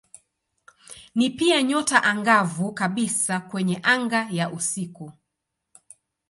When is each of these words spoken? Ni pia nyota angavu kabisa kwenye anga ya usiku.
Ni 1.15 1.29
pia 1.29 1.61
nyota 1.63 2.03
angavu 2.03 2.73
kabisa 2.73 3.39
kwenye 3.39 3.79
anga 3.83 4.27
ya 4.31 4.49
usiku. 4.51 5.11